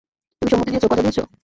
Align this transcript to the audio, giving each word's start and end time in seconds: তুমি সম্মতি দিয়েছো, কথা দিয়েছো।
তুমি 0.41 0.49
সম্মতি 0.51 0.69
দিয়েছো, 0.71 0.87
কথা 0.87 1.01
দিয়েছো। 1.01 1.23